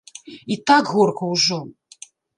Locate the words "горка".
0.95-1.29